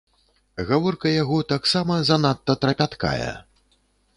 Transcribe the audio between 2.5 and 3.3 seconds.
трапяткая.